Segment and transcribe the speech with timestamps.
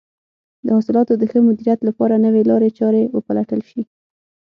[0.65, 3.81] د حاصلاتو د ښه مدیریت لپاره نوې لارې چارې وپلټل شي.